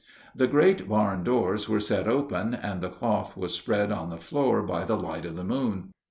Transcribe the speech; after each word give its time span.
The 0.33 0.47
great 0.47 0.89
barn 0.89 1.23
doors 1.23 1.69
were 1.69 1.79
set 1.79 2.07
open, 2.07 2.55
and 2.55 2.81
the 2.81 2.89
cloth 2.89 3.37
was 3.37 3.53
spread 3.53 3.91
on 3.91 4.09
the 4.09 4.17
floor 4.17 4.63
by 4.63 4.83
the 4.83 4.97
light 4.97 5.25
of 5.25 5.35
the 5.35 5.43
moon. 5.43 5.93